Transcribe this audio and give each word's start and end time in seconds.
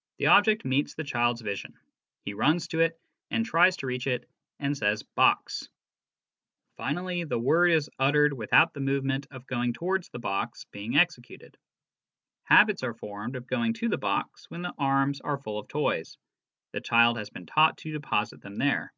The 0.18 0.26
object 0.26 0.64
meets 0.64 0.96
the 0.96 1.04
child's 1.04 1.40
vision. 1.40 1.78
He 2.24 2.34
runs 2.34 2.66
to 2.66 2.80
it 2.80 2.98
10 2.98 2.98
BERTRAND 2.98 2.98
RUSSELL. 2.98 3.36
and 3.36 3.46
tries 3.46 3.76
to 3.76 3.86
reach 3.86 4.06
it 4.08 4.28
and 4.58 4.76
says' 4.76 5.02
box'.... 5.14 5.68
Finally 6.78 7.22
the 7.22 7.38
word 7.38 7.70
is 7.70 7.88
uttered 7.96 8.32
without 8.32 8.74
the 8.74 8.80
movement 8.80 9.28
of 9.30 9.46
going 9.46 9.72
towards 9.72 10.08
the 10.08 10.18
box 10.18 10.64
being 10.72 10.96
executed.... 10.96 11.56
Habits 12.42 12.82
are 12.82 12.94
formed 12.94 13.36
of 13.36 13.46
going 13.46 13.72
to 13.74 13.88
the 13.88 13.96
box 13.98 14.50
when 14.50 14.62
the 14.62 14.74
arms 14.78 15.20
are 15.20 15.38
full 15.38 15.60
of 15.60 15.68
toys. 15.68 16.18
The 16.72 16.80
child 16.80 17.16
has 17.16 17.30
been 17.30 17.46
taught 17.46 17.76
to 17.78 17.92
deposit 17.92 18.40
them 18.40 18.56
there. 18.56 18.92